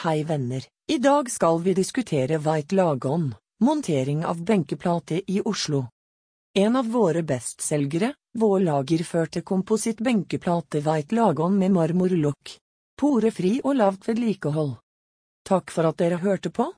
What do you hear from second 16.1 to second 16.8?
hørte på.